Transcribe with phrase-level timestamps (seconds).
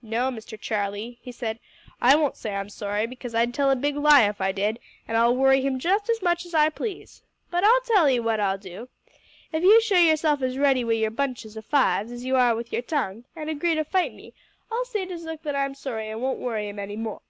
[0.00, 1.58] "No, Mister Charlie," he said,
[2.00, 5.14] "I won't say I'm sorry, because I'd tell a big lie if I did, and
[5.14, 7.20] I'll worry him just as much as I please.
[7.50, 8.88] But I'll tell 'e what I'll do.
[9.52, 12.64] If you show yourself as ready wi' your bunches o' fives as you are wi'
[12.70, 14.32] yer tongue, and agree to fight me,
[14.72, 17.20] I'll say to Zook that I'm sorry and won't worry 'im any more."